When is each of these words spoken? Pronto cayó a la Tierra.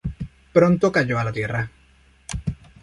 Pronto 0.51 0.91
cayó 0.91 1.19
a 1.19 1.23
la 1.23 1.31
Tierra. 1.31 1.69